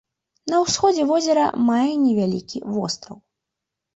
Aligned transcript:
На 0.51 0.59
ўсходзе 0.61 1.03
возера 1.11 1.43
мае 1.67 1.91
невялікі 2.05 2.57
востраў. 2.79 3.17